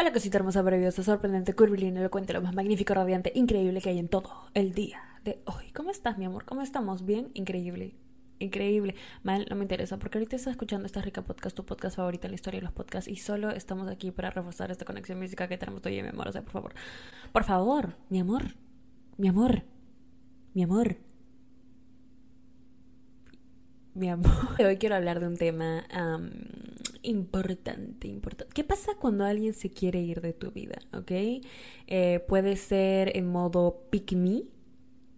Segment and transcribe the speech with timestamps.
[0.00, 4.08] Hola cosita hermosa, maravillosa, sorprendente, curvilínea, elocuente, lo más magnífico, radiante, increíble que hay en
[4.08, 5.72] todo el día de hoy.
[5.74, 6.44] ¿Cómo estás, mi amor?
[6.44, 7.04] ¿Cómo estamos?
[7.04, 7.32] ¿Bien?
[7.34, 7.96] Increíble.
[8.38, 8.94] Increíble.
[9.24, 12.30] Mal, no me interesa, porque ahorita estás escuchando esta rica podcast, tu podcast favorito en
[12.30, 15.58] la historia de los podcasts, y solo estamos aquí para reforzar esta conexión física que
[15.58, 16.28] tenemos hoy, mi amor.
[16.28, 16.74] O sea, por favor.
[17.32, 18.54] Por favor, mi amor.
[19.16, 19.64] Mi amor.
[20.54, 20.96] Mi amor.
[23.94, 24.30] Mi amor.
[24.64, 25.84] Hoy quiero hablar de un tema
[27.08, 28.52] importante, importante.
[28.54, 30.78] ¿Qué pasa cuando alguien se quiere ir de tu vida?
[30.92, 31.10] ¿Ok?
[31.86, 34.44] Eh, puede ser en modo pick me.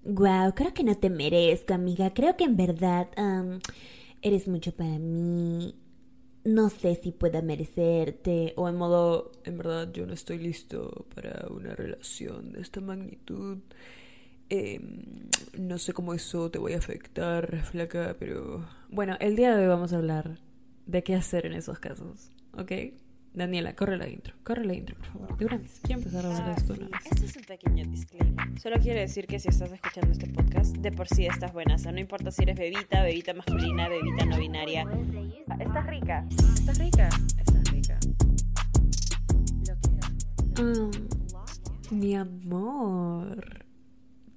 [0.05, 2.15] Wow, creo que no te merezco, amiga.
[2.15, 3.09] Creo que en verdad
[4.23, 5.75] eres mucho para mí.
[6.45, 8.55] No sé si pueda merecerte.
[8.57, 13.59] O en modo, en verdad, yo no estoy listo para una relación de esta magnitud.
[14.49, 14.81] Eh,
[15.59, 18.67] no sé cómo eso te voy a afectar, flaca, pero...
[18.89, 20.39] Bueno, el día de hoy vamos a hablar
[20.91, 22.73] de qué hacer en esos casos, ¿ok?
[23.33, 25.39] Daniela, corre la intro, corre la intro, por favor.
[25.39, 26.73] De una vez, quiero empezar a hablar de esto.
[26.75, 27.07] una vez.
[27.07, 28.61] Esto es un pequeño disclaimer.
[28.61, 31.77] Solo quiero decir que si estás escuchando este podcast, de por sí estás buena.
[31.77, 34.85] O sea, no importa si eres bebita, bebita masculina, bebita no binaria.
[35.61, 36.27] Estás rica.
[36.29, 37.09] Estás rica.
[37.39, 37.99] Estás rica.
[40.61, 43.65] Mm, mi amor,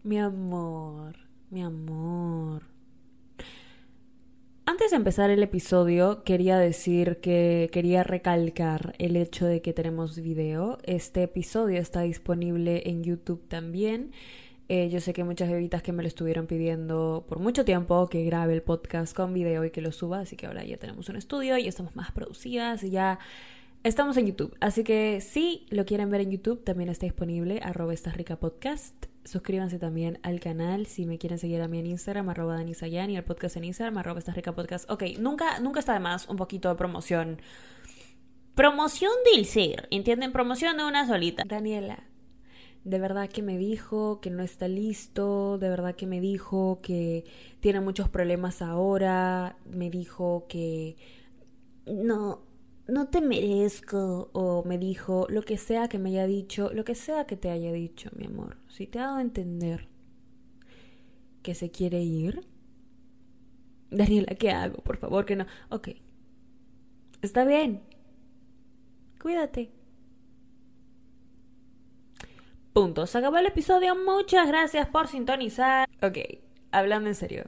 [0.03, 1.15] mi amor,
[1.49, 2.72] mi amor.
[4.73, 10.19] Antes de empezar el episodio, quería decir que quería recalcar el hecho de que tenemos
[10.19, 10.79] video.
[10.81, 14.13] Este episodio está disponible en YouTube también.
[14.69, 18.23] Eh, yo sé que muchas bebitas que me lo estuvieron pidiendo por mucho tiempo que
[18.23, 21.17] grabe el podcast con video y que lo suba, así que ahora ya tenemos un
[21.17, 23.19] estudio y estamos más producidas y ya
[23.83, 24.55] estamos en YouTube.
[24.59, 29.05] Así que si lo quieren ver en YouTube, también está disponible arroba esta rica podcast.
[29.25, 33.17] Suscríbanse también al canal si me quieren seguir a mí en Instagram, arroba danisayan y
[33.17, 34.89] al podcast en Instagram, arroba esta rica podcast.
[34.89, 37.41] Ok, nunca, nunca está de más un poquito de promoción.
[38.55, 40.31] Promoción del ser, ¿entienden?
[40.31, 41.43] Promoción de una solita.
[41.45, 42.03] Daniela,
[42.83, 47.25] de verdad que me dijo que no está listo, de verdad que me dijo que
[47.61, 50.97] tiene muchos problemas ahora, me dijo que
[51.85, 52.43] No,
[52.88, 54.29] no te merezco.
[54.33, 57.49] o me dijo lo que sea que me haya dicho, lo que sea que te
[57.49, 58.57] haya dicho, mi amor.
[58.67, 59.88] Si te ha dado a entender
[61.41, 62.45] que se quiere ir,
[63.91, 64.81] Daniela, ¿qué hago?
[64.83, 65.45] Por favor, que no.
[65.69, 65.89] Ok.
[67.22, 67.83] Está bien.
[69.22, 69.72] Cuídate.
[72.73, 73.05] Punto.
[73.05, 73.95] Se acabó el episodio.
[73.95, 75.88] Muchas gracias por sintonizar.
[76.01, 76.17] Ok.
[76.72, 77.45] Hablando en serio.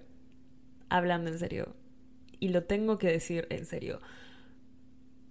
[0.90, 1.76] Hablando en serio.
[2.40, 4.00] Y lo tengo que decir en serio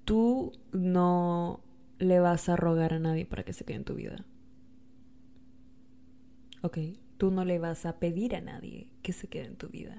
[0.05, 1.61] tú no
[1.99, 4.25] le vas a rogar a nadie para que se quede en tu vida.
[6.63, 6.79] ¿Ok?
[7.19, 9.97] Tú no le vas a pedir a nadie que se quede en tu vida.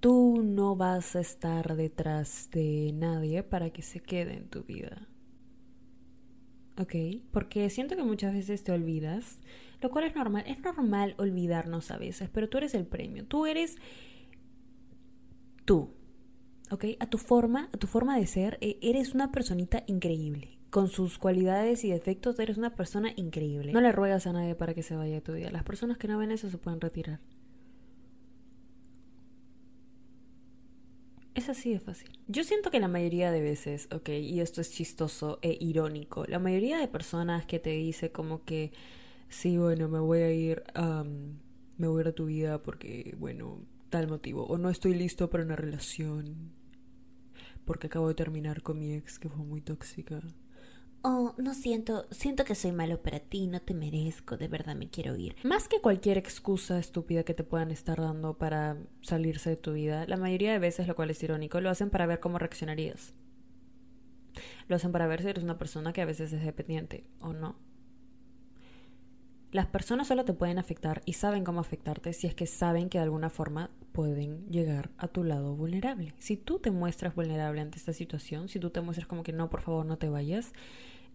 [0.00, 5.08] Tú no vas a estar detrás de nadie para que se quede en tu vida.
[6.78, 6.94] ¿Ok?
[7.30, 9.40] Porque siento que muchas veces te olvidas,
[9.80, 10.44] lo cual es normal.
[10.46, 13.24] Es normal olvidarnos a veces, pero tú eres el premio.
[13.24, 13.76] Tú eres
[15.64, 15.94] tú.
[16.74, 16.84] ¿Ok?
[17.00, 20.58] A tu forma, a tu forma de ser, e- eres una personita increíble.
[20.70, 23.72] Con sus cualidades y defectos, eres una persona increíble.
[23.72, 25.50] No le ruegas a nadie para que se vaya de tu vida.
[25.50, 27.20] Las personas que no ven eso se pueden retirar.
[31.34, 32.10] Es así de fácil.
[32.28, 36.38] Yo siento que la mayoría de veces, ok, y esto es chistoso e irónico, la
[36.38, 38.72] mayoría de personas que te dice como que,
[39.28, 41.38] sí, bueno, me voy a ir, am,
[41.76, 45.28] me voy a ir a tu vida porque, bueno, tal motivo, o no estoy listo
[45.28, 46.52] para una relación,
[47.64, 50.20] porque acabo de terminar con mi ex que fue muy tóxica.
[51.02, 52.06] Oh, no siento.
[52.10, 53.46] Siento que soy malo para ti.
[53.46, 54.38] No te merezco.
[54.38, 55.36] De verdad me quiero ir.
[55.44, 60.06] Más que cualquier excusa estúpida que te puedan estar dando para salirse de tu vida,
[60.06, 63.12] la mayoría de veces, lo cual es irónico, lo hacen para ver cómo reaccionarías.
[64.66, 67.56] Lo hacen para ver si eres una persona que a veces es dependiente o no.
[69.54, 72.98] Las personas solo te pueden afectar y saben cómo afectarte si es que saben que
[72.98, 76.12] de alguna forma pueden llegar a tu lado vulnerable.
[76.18, 79.50] Si tú te muestras vulnerable ante esta situación, si tú te muestras como que no,
[79.50, 80.52] por favor, no te vayas,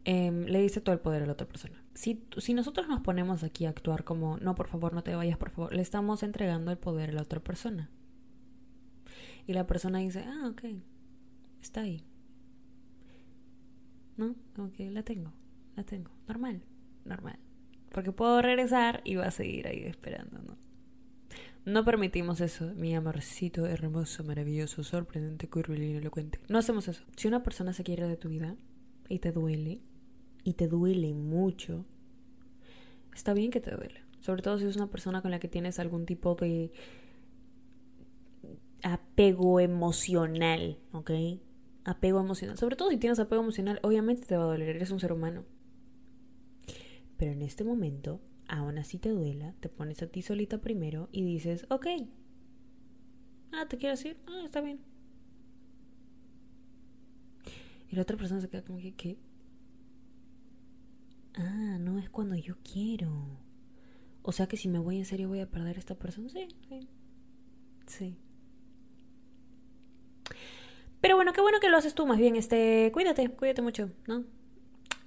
[0.05, 1.83] em, le dice todo el poder a la otra persona.
[1.93, 5.37] Si, si nosotros nos ponemos aquí a actuar como no, por favor, no te vayas,
[5.37, 7.89] por favor, le estamos entregando el poder a la otra persona.
[9.47, 10.63] Y la persona dice, ah, ok,
[11.61, 12.05] está ahí.
[14.15, 14.33] ¿No?
[14.55, 15.33] Como que la tengo,
[15.75, 16.11] la tengo.
[16.25, 16.63] Normal,
[17.03, 17.37] normal.
[17.91, 20.57] Porque puedo regresar y va a seguir ahí esperando, ¿no?
[21.65, 26.39] No permitimos eso, mi amorcito hermoso, maravilloso, sorprendente, curvilíneo, elocuente.
[26.47, 27.03] No hacemos eso.
[27.15, 28.55] Si una persona se quiere de tu vida
[29.07, 29.81] y te duele,
[30.43, 31.85] y te duele mucho,
[33.13, 34.01] está bien que te duele.
[34.21, 36.71] Sobre todo si es una persona con la que tienes algún tipo de
[38.81, 41.11] apego emocional, ¿ok?
[41.89, 42.57] apego emocional.
[42.57, 45.43] Sobre todo si tienes apego emocional, obviamente te va a doler, eres un ser humano.
[47.19, 51.25] Pero en este momento, aún así te duela, te pones a ti solita primero y
[51.25, 51.85] dices, ok.
[53.51, 54.17] Ah, ¿te quiero decir?
[54.25, 54.79] Ah, está bien.
[57.89, 59.19] Y la otra persona se queda como que, ¿qué?
[61.35, 63.11] Ah, no es cuando yo quiero.
[64.21, 66.29] O sea que si me voy en serio voy a perder a esta persona.
[66.29, 66.87] Sí, sí.
[67.85, 68.17] Sí.
[71.01, 74.23] Pero bueno, qué bueno que lo haces tú, más bien, este, cuídate, cuídate mucho, ¿no?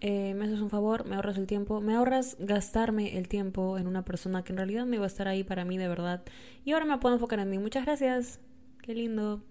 [0.05, 3.87] Eh, me haces un favor, me ahorras el tiempo, me ahorras gastarme el tiempo en
[3.87, 6.25] una persona que en realidad me va a estar ahí para mí de verdad.
[6.65, 7.59] Y ahora me puedo enfocar en mí.
[7.59, 8.41] Muchas gracias.
[8.83, 9.45] Qué lindo.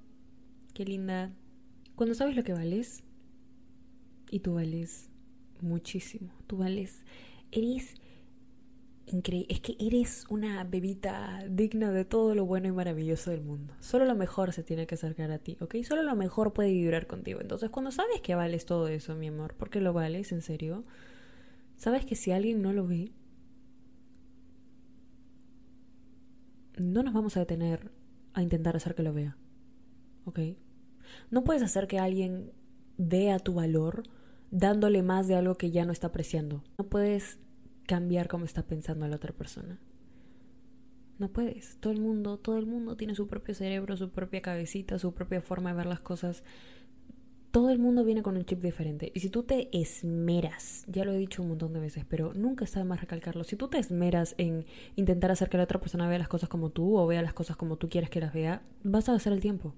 [0.74, 1.32] Qué linda.
[1.96, 3.02] Cuando sabes lo que vales,
[4.30, 5.10] y tú vales
[5.62, 7.06] muchísimo, tú vales,
[7.52, 7.96] eres
[9.50, 13.74] es que eres una bebita digna de todo lo bueno y maravilloso del mundo.
[13.82, 15.76] Solo lo mejor se tiene que acercar a ti, ¿ok?
[15.84, 17.42] Solo lo mejor puede vibrar contigo.
[17.42, 20.86] Entonces, cuando sabes que vales todo eso, mi amor, porque lo vales, en serio,
[21.76, 23.12] sabes que si alguien no lo ve,
[26.78, 27.92] no nos vamos a detener
[28.34, 29.38] a intentar hacer que lo vea,
[30.26, 30.40] ¿ok?
[31.30, 32.54] No puedes hacer que alguien
[32.98, 34.04] vea tu valor
[34.52, 36.64] dándole más de algo que ya no está apreciando.
[36.78, 37.40] No puedes
[37.92, 39.78] cambiar cómo está pensando la otra persona.
[41.20, 41.76] No puedes.
[41.82, 45.42] Todo el mundo, todo el mundo tiene su propio cerebro, su propia cabecita, su propia
[45.42, 46.42] forma de ver las cosas.
[47.52, 49.12] Todo el mundo viene con un chip diferente.
[49.14, 52.64] Y si tú te esmeras, ya lo he dicho un montón de veces, pero nunca
[52.64, 53.44] está más recalcarlo.
[53.44, 54.64] Si tú te esmeras en
[54.96, 57.58] intentar hacer que la otra persona vea las cosas como tú o vea las cosas
[57.58, 59.76] como tú quieres que las vea, vas a gastar el tiempo.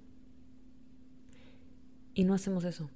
[2.13, 2.91] Y no hacemos eso.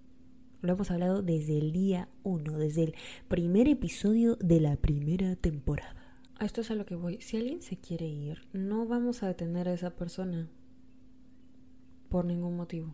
[0.62, 2.96] Lo hemos hablado desde el día uno, desde el
[3.28, 5.96] primer episodio de la primera temporada.
[6.40, 7.22] A esto es a lo que voy.
[7.22, 10.50] Si alguien se quiere ir, no vamos a detener a esa persona
[12.10, 12.94] por ningún motivo.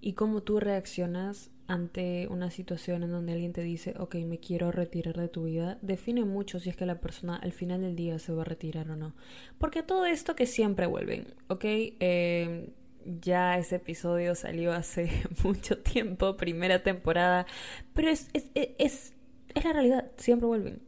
[0.00, 4.72] Y cómo tú reaccionas ante una situación en donde alguien te dice, ok, me quiero
[4.72, 8.18] retirar de tu vida, define mucho si es que la persona al final del día
[8.18, 9.14] se va a retirar o no.
[9.58, 12.72] Porque todo esto que siempre vuelven, ok, eh,
[13.04, 15.10] ya ese episodio salió hace
[15.44, 17.46] mucho tiempo, primera temporada,
[17.94, 19.14] pero es, es, es,
[19.54, 20.82] es, la realidad, siempre vuelven,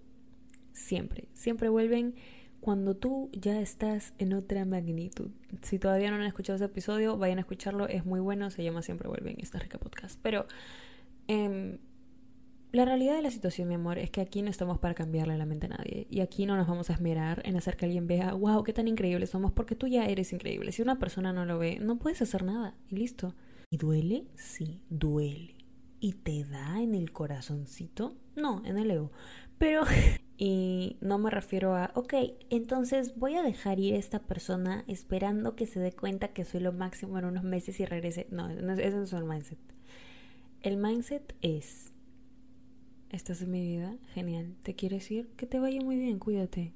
[0.73, 2.15] siempre, siempre vuelven
[2.61, 5.31] cuando tú ya estás en otra magnitud.
[5.63, 8.81] Si todavía no han escuchado ese episodio, vayan a escucharlo, es muy bueno, se llama
[8.83, 10.47] Siempre vuelven, esta rica podcast, pero...
[11.29, 11.79] Eh,
[12.75, 15.47] la realidad de la situación, mi amor, es que aquí no estamos para cambiarle la
[15.47, 16.09] mente a nadie.
[16.11, 18.89] Y aquí no nos vamos a esmerar en hacer que alguien vea, wow, qué tan
[18.89, 20.73] increíbles somos, porque tú ya eres increíble.
[20.73, 22.75] Si una persona no lo ve, no puedes hacer nada.
[22.91, 23.33] Y listo.
[23.71, 24.27] ¿Y duele?
[24.35, 25.55] Sí, duele.
[26.01, 28.17] ¿Y te da en el corazoncito?
[28.35, 29.13] No, en el ego.
[29.57, 29.85] Pero...
[30.37, 32.15] y no me refiero a, ok,
[32.51, 36.59] entonces voy a dejar ir a esta persona esperando que se dé cuenta que soy
[36.59, 38.27] lo máximo en unos meses y regrese.
[38.33, 39.59] No, ese no es el mindset.
[40.61, 41.94] El mindset es
[43.15, 44.55] estás en mi vida, genial.
[44.63, 45.29] ¿Te quieres ir?
[45.37, 46.73] Que te vaya muy bien, cuídate.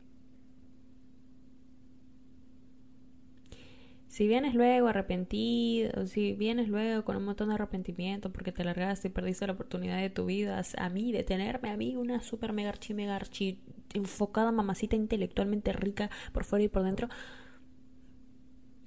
[4.09, 9.09] Si vienes luego arrepentido, si vienes luego con un montón de arrepentimiento porque te largaste
[9.09, 12.53] y perdiste la oportunidad de tu vida, a mí, de tenerme a mí, una super
[12.53, 13.61] mega archi, mega archi,
[13.95, 17.09] enfocada mamacita intelectualmente rica por fuera y por dentro,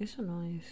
[0.00, 0.66] eso no es.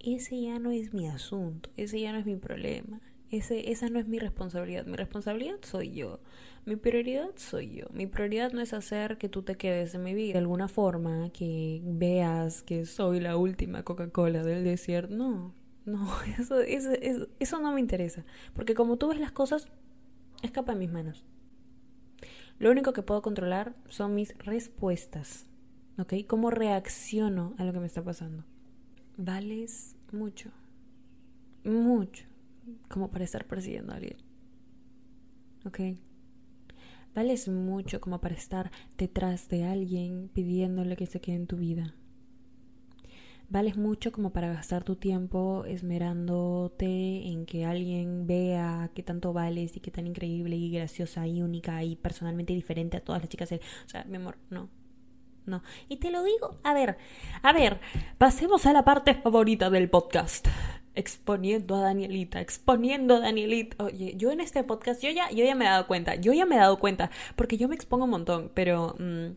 [0.00, 3.00] Ese ya no es mi asunto, ese ya no es mi problema.
[3.32, 4.84] Ese, esa no es mi responsabilidad.
[4.84, 6.20] Mi responsabilidad soy yo.
[6.66, 7.86] Mi prioridad soy yo.
[7.90, 10.34] Mi prioridad no es hacer que tú te quedes en mi vida.
[10.34, 15.16] De alguna forma, que veas que soy la última Coca-Cola del desierto.
[15.16, 15.54] No,
[15.86, 18.22] no, eso, eso, eso, eso no me interesa.
[18.52, 19.66] Porque como tú ves las cosas,
[20.42, 21.24] escapa de mis manos.
[22.58, 25.46] Lo único que puedo controlar son mis respuestas.
[25.98, 26.12] ¿Ok?
[26.26, 28.44] ¿Cómo reacciono a lo que me está pasando?
[29.16, 30.50] Vales mucho.
[31.64, 32.31] Mucho
[32.88, 34.16] como para estar persiguiendo a alguien.
[35.64, 35.80] ¿Ok?
[37.14, 41.94] Vales mucho como para estar detrás de alguien pidiéndole que se quede en tu vida.
[43.50, 49.76] Vales mucho como para gastar tu tiempo esmerándote en que alguien vea qué tanto vales
[49.76, 53.52] y qué tan increíble y graciosa y única y personalmente diferente a todas las chicas.
[53.52, 54.70] O sea, mi amor, no.
[55.44, 55.62] No.
[55.90, 56.96] Y te lo digo, a ver,
[57.42, 57.78] a ver,
[58.16, 60.46] pasemos a la parte favorita del podcast
[60.94, 63.84] exponiendo a Danielita, exponiendo a Danielita.
[63.84, 66.46] Oye, yo en este podcast, yo ya, yo ya me he dado cuenta, yo ya
[66.46, 69.32] me he dado cuenta, porque yo me expongo un montón, pero mm,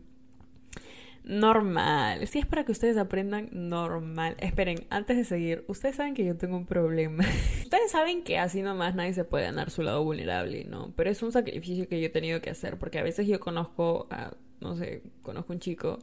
[1.26, 2.26] normal.
[2.28, 4.36] Si es para que ustedes aprendan, normal.
[4.38, 7.24] Esperen, antes de seguir, ustedes saben que yo tengo un problema.
[7.62, 10.92] ustedes saben que así nomás nadie se puede ganar su lado vulnerable, ¿no?
[10.96, 14.06] Pero es un sacrificio que yo he tenido que hacer, porque a veces yo conozco
[14.10, 15.98] a, no sé, conozco un chico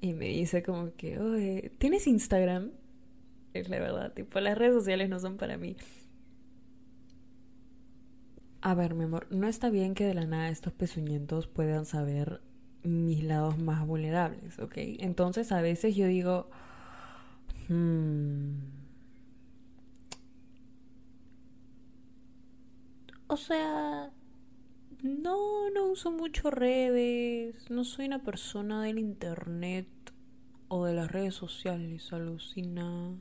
[0.00, 2.70] y me dice como que, oye, ¿tienes Instagram?
[3.52, 5.76] Es la verdad, tipo, las redes sociales no son para mí.
[8.62, 12.42] A ver, mi amor, no está bien que de la nada estos pezuñentos puedan saber
[12.82, 14.74] mis lados más vulnerables, ¿ok?
[14.76, 16.50] Entonces a veces yo digo,
[17.68, 18.54] hmm,
[23.28, 24.10] o sea,
[25.02, 29.88] no, no uso mucho redes, no soy una persona del internet
[30.68, 33.14] o de las redes sociales, alucina.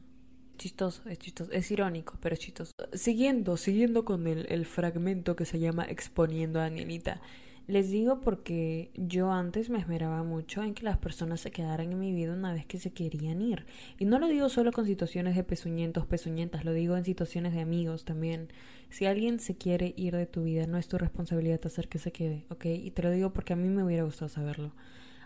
[0.60, 2.74] Chistoso, es chistoso, es irónico, pero es chistoso.
[2.92, 7.22] Siguiendo, siguiendo con el, el fragmento que se llama Exponiendo a Danielita.
[7.66, 12.00] Les digo porque yo antes me esmeraba mucho en que las personas se quedaran en
[12.00, 13.68] mi vida una vez que se querían ir.
[13.98, 17.62] Y no lo digo solo con situaciones de pezuñentos, pezuñentas, lo digo en situaciones de
[17.62, 18.50] amigos también.
[18.90, 22.12] Si alguien se quiere ir de tu vida, no es tu responsabilidad hacer que se
[22.12, 22.66] quede, ¿ok?
[22.66, 24.74] Y te lo digo porque a mí me hubiera gustado saberlo.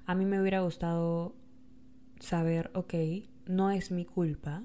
[0.06, 1.34] A mí me hubiera gustado
[2.20, 2.94] saber, ok,
[3.48, 4.64] no es mi culpa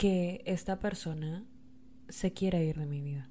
[0.00, 1.44] que esta persona
[2.08, 3.28] se quiera ir de mi vida.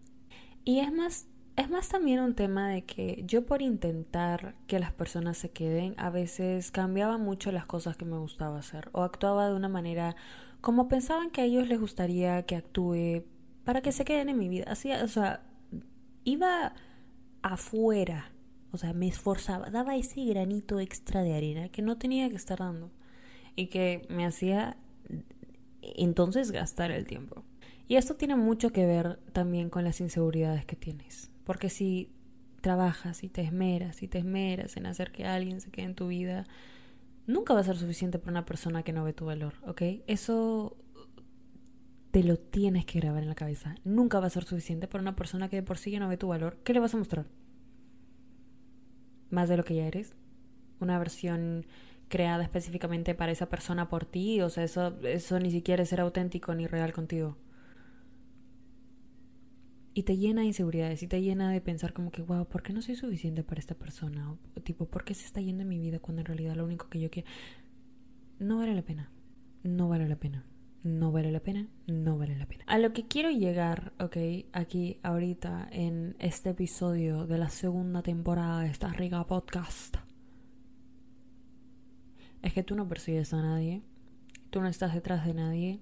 [0.66, 4.94] Y es más es más también un tema de que yo por intentar que las
[4.94, 9.50] personas se queden, a veces cambiaba mucho las cosas que me gustaba hacer o actuaba
[9.50, 10.16] de una manera
[10.62, 13.24] como pensaban que a ellos les gustaría que actúe
[13.64, 14.66] para que se queden en mi vida.
[14.68, 15.42] Así, o sea,
[16.24, 16.76] iba
[17.42, 18.32] afuera,
[18.72, 22.60] o sea, me esforzaba, daba ese granito extra de arena que no tenía que estar
[22.60, 22.92] dando
[23.56, 24.78] y que me hacía
[25.82, 27.44] entonces gastar el tiempo.
[27.88, 31.32] Y esto tiene mucho que ver también con las inseguridades que tienes.
[31.44, 32.12] Porque si
[32.62, 36.08] trabajas y te esmeras y te esmeras en hacer que alguien se quede en tu
[36.08, 36.46] vida,
[37.26, 39.82] nunca va a ser suficiente para una persona que no ve tu valor, ¿ok?
[40.08, 40.78] Eso
[42.12, 43.76] te lo tienes que grabar en la cabeza.
[43.84, 46.18] Nunca va a ser suficiente para una persona que de por sí ya no ve
[46.18, 46.58] tu valor.
[46.64, 47.26] ¿Qué le vas a mostrar?
[49.30, 50.16] ¿Más de lo que ya eres?
[50.80, 51.66] ¿Una versión
[52.10, 54.42] creada específicamente para esa persona por ti?
[54.42, 57.38] O sea, eso, eso ni siquiera es ser auténtico ni real contigo
[60.00, 62.72] y te llena de inseguridades y te llena de pensar como que, wow, ¿por qué
[62.72, 64.32] no soy suficiente para esta persona?
[64.32, 66.88] O, tipo, ¿por qué se está yendo en mi vida cuando en realidad lo único
[66.88, 67.30] que yo quiero...
[68.40, 69.12] No vale la pena,
[69.64, 70.46] no vale la pena,
[70.84, 72.64] no vale la pena, no vale la pena.
[72.68, 74.16] A lo que quiero llegar, ok,
[74.54, 79.98] aquí ahorita en este episodio de la segunda temporada de esta Riga Podcast,
[82.42, 83.84] es que tú no persigues a nadie,
[84.50, 85.80] tú no estás detrás de nadie,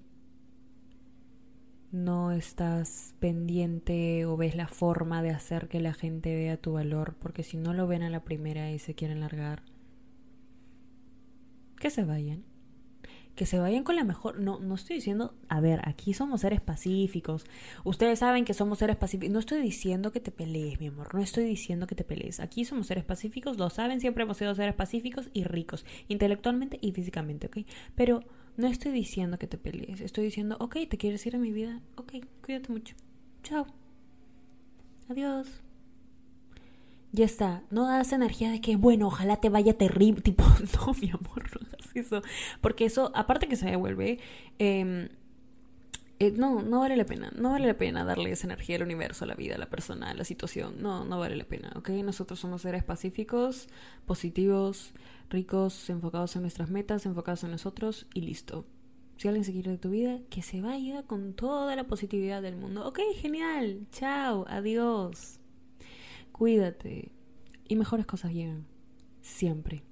[1.90, 7.16] no estás pendiente o ves la forma de hacer que la gente vea tu valor,
[7.18, 9.62] porque si no lo ven a la primera y se quieren largar,
[11.78, 12.44] que se vayan.
[13.38, 14.40] Que se vayan con la mejor.
[14.40, 15.32] No, no estoy diciendo.
[15.48, 17.44] A ver, aquí somos seres pacíficos.
[17.84, 19.32] Ustedes saben que somos seres pacíficos.
[19.32, 21.14] No estoy diciendo que te pelees, mi amor.
[21.14, 22.40] No estoy diciendo que te pelees.
[22.40, 23.56] Aquí somos seres pacíficos.
[23.56, 24.00] Lo saben.
[24.00, 25.86] Siempre hemos sido seres pacíficos y ricos.
[26.08, 27.58] Intelectualmente y físicamente, ¿ok?
[27.94, 28.24] Pero
[28.58, 31.80] no estoy diciendo que te pelees, estoy diciendo, ok, te quieres ir a mi vida,
[31.94, 32.14] ok,
[32.44, 32.96] cuídate mucho.
[33.44, 33.66] Chao.
[35.08, 35.67] Adiós.
[37.12, 41.10] Ya está, no das energía de que, bueno, ojalá te vaya terrible, tipo, no, mi
[41.10, 42.22] amor, no hagas eso,
[42.60, 44.18] porque eso, aparte que se devuelve,
[44.58, 45.08] eh,
[46.20, 47.30] eh, no, no vale la pena.
[47.36, 50.10] No vale la pena darle esa energía al universo, a la vida, a la persona,
[50.10, 50.82] a la situación.
[50.82, 51.90] No, no vale la pena, ¿ok?
[51.90, 53.68] Nosotros somos seres pacíficos,
[54.04, 54.92] positivos,
[55.30, 58.66] ricos, enfocados en nuestras metas, enfocados en nosotros y listo.
[59.16, 62.56] Si alguien se quiere de tu vida, que se vaya con toda la positividad del
[62.56, 62.86] mundo.
[62.86, 63.86] Ok, genial.
[63.92, 65.38] Chao, adiós.
[66.38, 67.10] Cuídate.
[67.66, 68.66] Y mejores cosas llegan.
[69.20, 69.82] Siempre.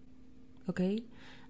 [0.67, 0.81] ¿Ok?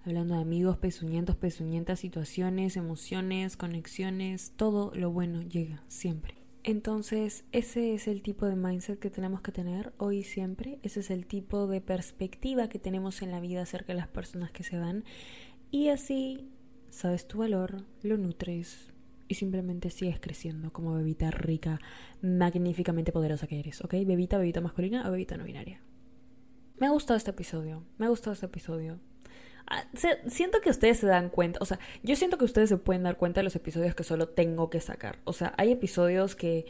[0.07, 6.35] hablando de amigos, pezuñentos, pezuñentas, situaciones, emociones, conexiones, todo lo bueno llega siempre.
[6.63, 11.01] Entonces, ese es el tipo de mindset que tenemos que tener hoy y siempre, ese
[11.01, 14.63] es el tipo de perspectiva que tenemos en la vida acerca de las personas que
[14.63, 15.05] se van
[15.71, 16.49] y así
[16.91, 18.93] sabes tu valor, lo nutres
[19.29, 21.81] y simplemente sigues creciendo como bebita rica,
[22.23, 23.95] magníficamente poderosa que eres, ¿ok?
[24.07, 25.81] Bebita, bebita masculina o bebita no binaria.
[26.79, 28.99] Me ha gustado este episodio, me ha gustado este episodio.
[29.69, 29.85] Ah,
[30.29, 33.17] siento que ustedes se dan cuenta, o sea, yo siento que ustedes se pueden dar
[33.17, 35.19] cuenta de los episodios que solo tengo que sacar.
[35.25, 36.67] O sea, hay episodios que,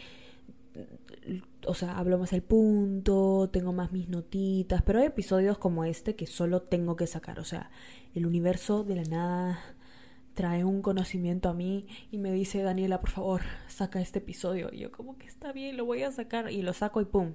[1.66, 6.16] o sea, hablo más el punto, tengo más mis notitas, pero hay episodios como este
[6.16, 7.38] que solo tengo que sacar.
[7.38, 7.70] O sea,
[8.14, 9.75] el universo de la nada
[10.36, 14.68] trae un conocimiento a mí y me dice, Daniela, por favor, saca este episodio.
[14.72, 17.32] Y yo como que está bien, lo voy a sacar y lo saco y pum,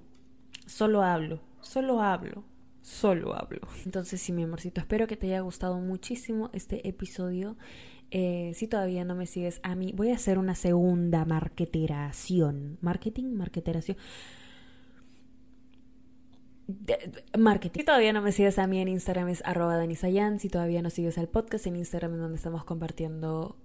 [0.65, 2.45] solo hablo, solo hablo
[2.81, 3.61] solo hablo.
[3.85, 7.57] Entonces, sí, mi amorcito, espero que te haya gustado muchísimo este episodio.
[8.09, 12.77] Eh, si todavía no me sigues a mí, voy a hacer una segunda marketeración.
[12.81, 13.33] ¿Marketing?
[13.35, 13.97] Marketeración.
[17.37, 17.79] Marketing.
[17.79, 20.39] Si todavía no me sigues a mí en Instagram es arroba danisayan.
[20.39, 23.57] Si todavía no sigues al podcast en Instagram donde estamos compartiendo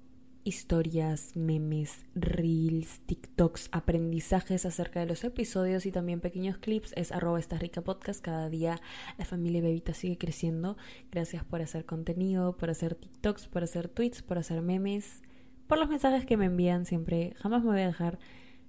[0.47, 7.41] historias, memes, reels, TikToks, aprendizajes acerca de los episodios y también pequeños clips es arroba
[7.41, 8.21] esta rica podcast.
[8.21, 8.81] Cada día
[9.19, 10.77] la familia Bebita sigue creciendo.
[11.11, 15.23] Gracias por hacer contenido, por hacer TikToks, por hacer tweets, por hacer memes,
[15.67, 17.35] por los mensajes que me envían siempre.
[17.39, 18.21] Jamás me voy a dejar,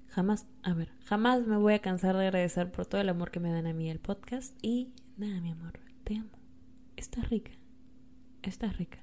[0.09, 3.39] jamás, a ver, jamás me voy a cansar de agradecer por todo el amor que
[3.39, 4.55] me dan a mí el podcast.
[4.61, 6.29] Y nada, mi amor, te amo.
[6.95, 7.51] Estás rica.
[8.41, 8.99] Estás rica.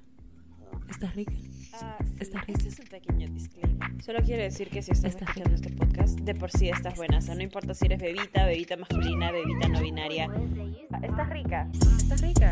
[0.89, 1.33] Estás rica.
[1.81, 2.57] Ah, Está sí, rico.
[2.57, 4.03] este es un pequeño disclaimer.
[4.03, 7.19] Solo quiero decir que si estás Está escuchando este podcast, de por sí estás buena.
[7.19, 10.25] O sea, no importa si eres bebita, bebita masculina, bebita no binaria.
[11.01, 11.69] Estás rica.
[11.73, 12.51] Estás rica.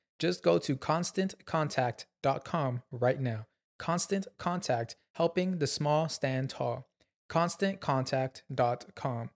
[0.21, 3.47] Just go to constantcontact.com right now.
[3.79, 6.85] Constant Contact, helping the small stand tall.
[7.27, 9.29] ConstantContact.com.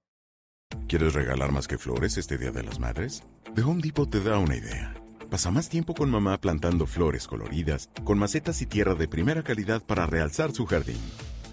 [0.88, 3.24] ¿Quieres regalar más que flores este Día de las Madres?
[3.56, 4.94] The Home Depot te da una idea.
[5.32, 9.82] Pasa más tiempo con mamá plantando flores coloridas, con macetas y tierra de primera calidad
[9.82, 11.02] para realzar su jardín.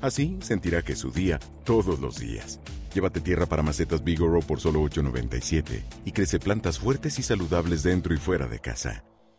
[0.03, 2.61] Así sentirá que es su día todos los días.
[2.92, 8.12] Llévate tierra para macetas Bigoro por solo $8.97 y crece plantas fuertes y saludables dentro
[8.12, 9.03] y fuera de casa.